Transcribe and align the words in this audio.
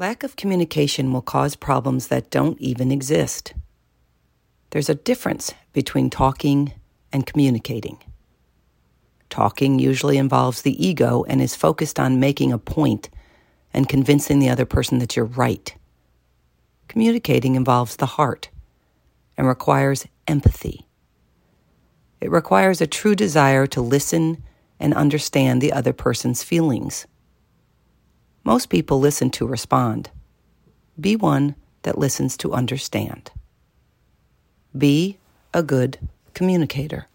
Lack 0.00 0.22
of 0.22 0.36
communication 0.36 1.12
will 1.12 1.22
cause 1.22 1.56
problems 1.56 2.06
that 2.06 2.30
don't 2.30 2.56
even 2.60 2.92
exist. 2.92 3.52
There's 4.70 4.88
a 4.88 4.94
difference 4.94 5.52
between 5.72 6.08
talking 6.08 6.72
and 7.12 7.26
communicating. 7.26 7.98
Talking 9.28 9.80
usually 9.80 10.16
involves 10.16 10.62
the 10.62 10.86
ego 10.86 11.24
and 11.24 11.42
is 11.42 11.56
focused 11.56 11.98
on 11.98 12.20
making 12.20 12.52
a 12.52 12.58
point 12.58 13.10
and 13.74 13.88
convincing 13.88 14.38
the 14.38 14.50
other 14.50 14.64
person 14.64 15.00
that 15.00 15.16
you're 15.16 15.24
right. 15.24 15.74
Communicating 16.86 17.56
involves 17.56 17.96
the 17.96 18.06
heart 18.06 18.50
and 19.36 19.48
requires 19.48 20.06
empathy. 20.28 20.86
It 22.20 22.30
requires 22.30 22.80
a 22.80 22.86
true 22.86 23.16
desire 23.16 23.66
to 23.66 23.80
listen 23.80 24.44
and 24.78 24.94
understand 24.94 25.60
the 25.60 25.72
other 25.72 25.92
person's 25.92 26.44
feelings. 26.44 27.08
Most 28.48 28.70
people 28.70 28.98
listen 28.98 29.28
to 29.32 29.46
respond. 29.46 30.08
Be 30.98 31.16
one 31.16 31.54
that 31.82 31.98
listens 31.98 32.34
to 32.38 32.54
understand. 32.54 33.30
Be 34.74 35.18
a 35.52 35.62
good 35.62 35.98
communicator. 36.32 37.08